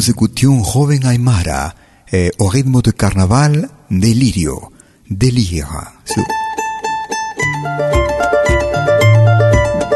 Nous 0.02 0.10
écoutions 0.10 0.64
Joven 0.64 1.06
Aymara 1.06 1.74
et 2.12 2.32
au 2.40 2.46
rythme 2.46 2.82
de 2.82 2.90
carnaval, 2.90 3.68
Delirio, 3.88 4.60
délire. 5.08 5.68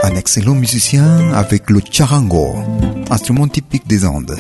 Un 0.05 0.15
excellent 0.15 0.55
musicien 0.55 1.33
avec 1.33 1.71
le 1.71 1.81
charango, 1.91 2.55
instrument 3.11 3.49
typique 3.49 3.89
des 3.89 4.07
Andes. 4.07 4.39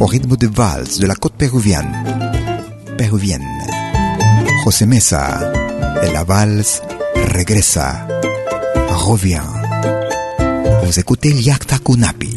Au 0.00 0.06
rythme 0.06 0.36
de 0.38 0.46
valse 0.46 1.00
de 1.00 1.06
la 1.06 1.16
côte 1.16 1.34
péruvienne. 1.34 1.92
Péruvienne. 2.96 3.42
José 4.64 4.86
Mesa 4.86 5.52
et 6.02 6.12
la 6.12 6.24
valse 6.24 6.80
regressa, 7.36 8.06
revient. 8.88 9.42
Vous 10.84 10.98
écoutez 10.98 11.30
Liakta 11.34 11.78
Kunapi 11.78 12.33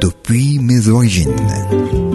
depuis 0.00 0.58
mes 0.58 0.88
origines. 0.88 2.07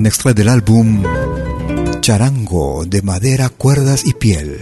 Un 0.00 0.06
extrait 0.06 0.32
de 0.32 0.42
l'album 0.42 1.06
Charango 2.00 2.86
de 2.86 3.02
madera, 3.02 3.50
cuerdas 3.50 4.00
y 4.06 4.14
piel. 4.14 4.58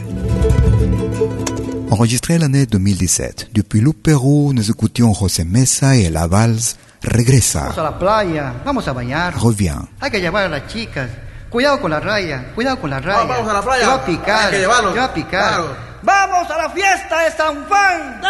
Enregistré 1.93 2.41
l'année 2.41 2.67
2017. 2.67 3.51
Depuis 3.55 3.81
le 3.81 3.93
Pérou, 3.93 4.53
nous 4.53 4.69
écoutions 4.69 5.13
José 5.13 5.45
Mesa 5.45 5.95
et 5.95 6.11
la 6.11 6.27
valse 6.27 6.77
Regresa. 7.05 7.61
Vamos 7.69 7.79
a 7.79 7.83
la 7.85 7.99
playa, 8.01 8.55
vamos 8.65 8.89
a 8.89 8.93
bañar. 8.93 9.41
Revient. 9.41 9.79
Hay 10.01 10.11
que 10.11 10.21
llevar 10.21 10.47
a 10.47 10.49
las 10.49 10.67
chicas. 10.67 11.09
Cuidado 11.51 11.81
con 11.81 11.93
la 11.93 12.01
raya, 12.01 12.51
cuidado 12.57 12.81
con 12.81 12.91
la 12.91 12.99
raya. 12.99 13.23
vamos 13.23 13.49
a 13.49 13.53
la 13.53 13.63
playa. 13.63 13.87
Va 13.87 13.95
a 13.95 14.05
picar. 14.05 14.47
Hay 14.47 14.51
que 14.51 14.59
llevarlos. 14.59 14.93
Te 14.93 14.99
va 14.99 15.05
a 15.05 15.15
picar. 15.15 15.55
Claro. 15.55 15.77
¡Vamos 16.03 16.51
a 16.51 16.59
la 16.59 16.71
fiesta 16.71 17.21
de 17.21 17.31
San 17.31 17.65
Juan! 17.69 18.21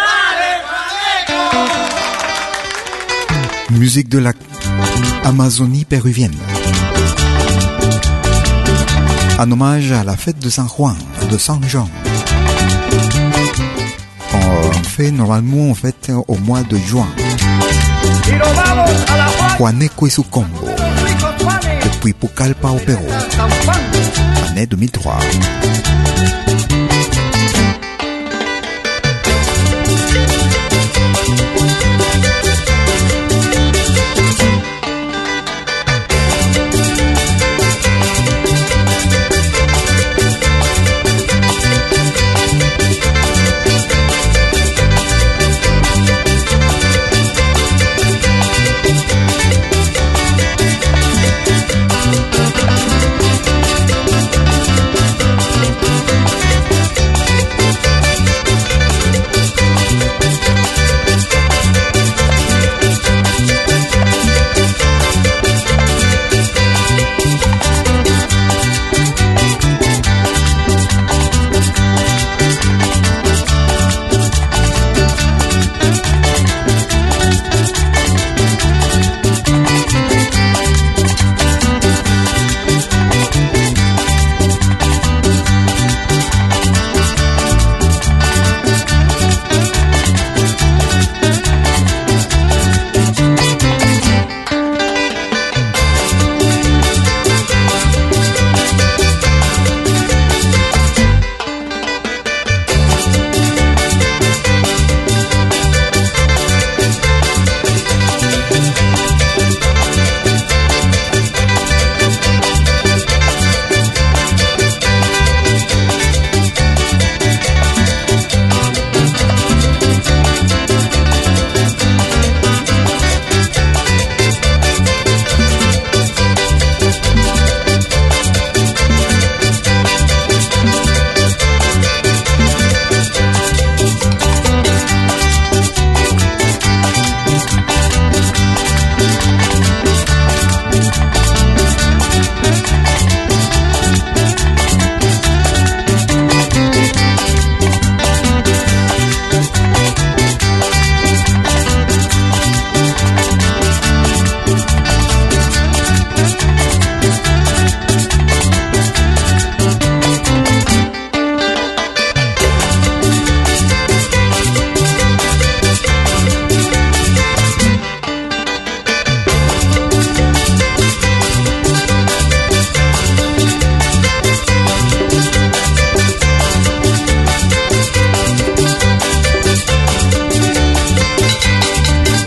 Musique 3.71 4.11
de 4.11 4.21
la 4.21 4.35
Amazonie 5.25 5.87
péruvienne. 5.87 6.58
En 9.39 9.53
hommage 9.53 9.93
à 9.93 10.03
la 10.03 10.17
fête 10.17 10.41
de 10.41 10.51
San 10.51 10.67
Juan, 10.69 10.97
de 11.31 11.39
San 11.39 11.63
Jean. 11.65 11.89
On 14.35 14.83
fait 14.83 15.13
normalement 15.13 15.71
en 15.71 15.75
fait 15.75 16.11
au 16.27 16.37
mois 16.39 16.63
de 16.63 16.77
juin. 16.77 17.07
Juaneco 19.57 20.07
y 20.09 20.11
su 20.11 20.23
combo. 20.25 20.49
ricos 21.05 21.31
Juanes. 21.41 21.81
Depuis 21.85 22.13
Pucallpa 22.15 22.69
au 22.69 22.79
Pérou. 22.79 23.07
Année 24.51 24.67
2003. 24.67 25.19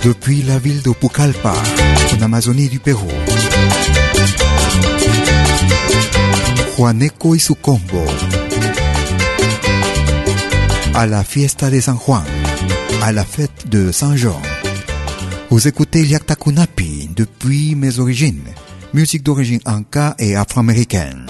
Depuis 0.04 0.42
la 0.42 0.58
ville 0.58 0.82
de 0.82 0.92
Pucallpa, 0.92 1.54
en 2.18 2.22
Amazonie 2.24 2.70
du 2.70 2.80
Pérou. 2.80 3.08
Juaneco 6.76 7.36
y 7.36 7.40
su 7.40 7.54
combo. 7.54 8.04
À 10.96 11.06
la 11.06 11.24
fiesta 11.24 11.70
de 11.70 11.80
San 11.80 11.98
Juan, 11.98 12.24
à 13.04 13.12
la 13.12 13.24
fête 13.24 13.68
de 13.70 13.92
Saint 13.92 14.16
Jean. 14.16 14.42
Vous 15.52 15.68
écoutez 15.68 16.04
Liaktakunapi 16.04 17.12
depuis 17.16 17.76
mes 17.76 18.00
origines. 18.00 18.42
Musique 18.94 19.22
d'origine 19.22 19.62
anka 19.66 20.16
et 20.18 20.36
afro-américaine. 20.36 21.28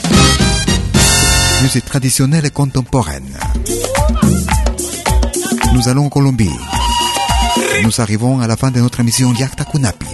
Musique 1.61 1.85
traditionnelle 1.85 2.45
et 2.45 2.51
contemporaine. 2.51 3.37
Nous 5.73 5.89
allons 5.89 6.05
en 6.05 6.09
Colombie. 6.09 6.49
Nous 7.83 7.99
arrivons 8.01 8.39
à 8.39 8.47
la 8.47 8.55
fin 8.55 8.71
de 8.71 8.79
notre 8.79 8.99
émission 8.99 9.33
Yakta 9.33 9.65
Kunapi. 9.65 10.05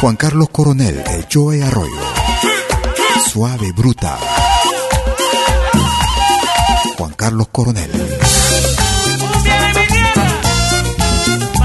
Juan 0.00 0.16
Carlos 0.16 0.46
Coronel 0.46 1.02
et 1.10 1.24
Joey 1.28 1.62
Arroyo. 1.62 1.96
Suave 3.28 3.72
Bruta. 3.74 4.18
Juan 6.98 7.12
Carlos 7.16 7.46
Coronel. 7.52 7.90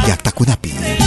Yakta 0.07 0.31
Kunapi. 0.31 1.00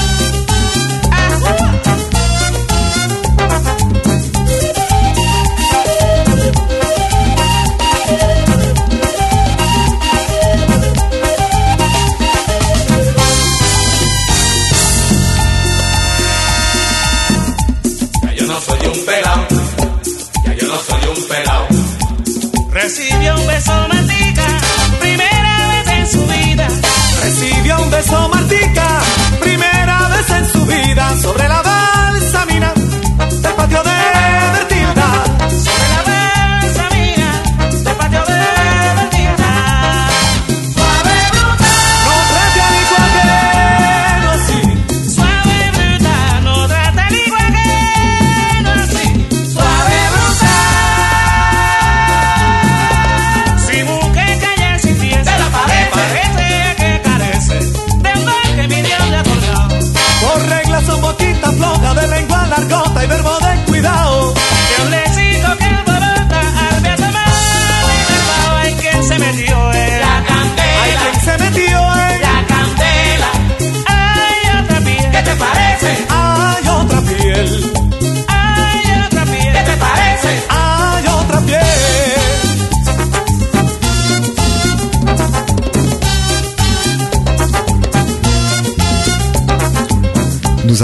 beso 27.94 28.28
Martica, 28.28 29.00
primera 29.40 30.08
vez 30.08 30.30
en 30.30 30.48
su 30.48 30.66
vida 30.66 31.16
sobre 31.20 31.48
la 31.48 31.73
cuidado. 63.84 64.13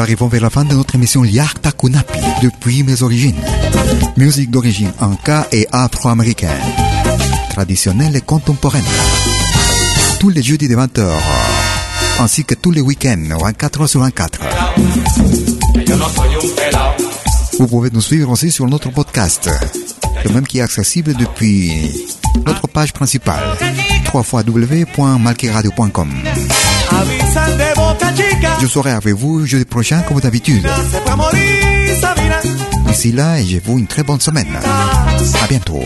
Arrivons 0.01 0.29
vers 0.29 0.43
la 0.43 0.51
fin 0.51 0.65
de 0.65 0.75
notre 0.75 0.95
émission 0.95 1.25
Yarta 1.25 1.73
Kunapi, 1.73 2.19
depuis 2.43 2.83
mes 2.83 3.03
origines. 3.03 3.41
Musique 4.17 4.51
d'origine 4.51 4.93
anka 5.01 5.47
et 5.53 5.69
afro-américaine, 5.73 6.51
traditionnelle 7.51 8.17
et 8.17 8.21
contemporaine. 8.21 8.85
Tous 10.19 10.31
les 10.31 10.43
jeudis 10.43 10.69
de 10.69 10.77
20h, 10.77 11.07
ainsi 12.21 12.45
que 12.45 12.55
tous 12.55 12.71
les 12.71 12.81
week-ends, 12.81 13.37
24 13.41 13.85
h 13.85 13.87
sur 13.87 14.01
24. 14.01 14.41
Yo 15.87 15.97
no 15.97 16.09
soy 16.09 16.29
un 16.35 16.41
pelao. 16.57 16.93
Vous 17.59 17.67
pouvez 17.67 17.91
nous 17.91 18.01
suivre 18.01 18.31
aussi 18.31 18.51
sur 18.51 18.67
notre 18.67 18.91
podcast, 18.91 19.51
le 20.25 20.31
même 20.31 20.47
qui 20.47 20.59
est 20.59 20.63
accessible 20.63 21.15
depuis 21.15 21.91
notre 22.47 22.69
page 22.69 22.93
principale, 22.93 23.43
www.malkiradio.com. 24.15 26.11
Je 28.61 28.67
serai 28.67 28.91
avec 28.91 29.15
vous 29.15 29.47
jeudi 29.47 29.65
prochain 29.65 30.03
comme 30.03 30.21
d'habitude. 30.21 30.67
D'ici 32.87 33.13
là, 33.13 33.43
je 33.43 33.59
vous 33.65 33.79
une 33.79 33.87
très 33.87 34.03
bonne 34.03 34.21
semaine. 34.21 34.49
À 35.43 35.47
bientôt. 35.49 35.81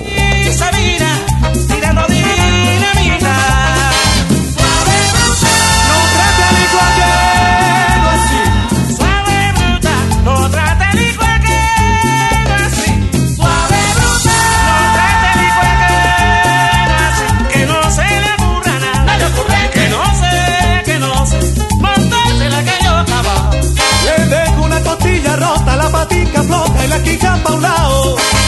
baila 26.84 26.96
aquí 26.96 27.16
pa' 27.16 27.54
un 27.54 27.62
lado. 27.62 28.43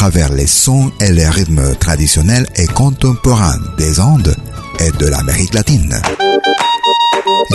Travers 0.00 0.32
les 0.32 0.46
sons 0.46 0.90
et 0.98 1.12
les 1.12 1.28
rythmes 1.28 1.74
traditionnels 1.74 2.46
et 2.56 2.66
contemporains 2.66 3.58
des 3.76 4.00
Andes 4.00 4.34
et 4.78 4.90
de 4.92 5.06
l'Amérique 5.06 5.52
latine. 5.52 6.00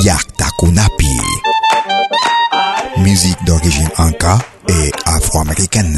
Yakta 0.03 0.45
Kunapi. 0.59 1.09
Musique 2.97 3.43
d'origine 3.47 3.89
inca 3.97 4.37
et 4.67 4.91
afro-américaine. 5.07 5.97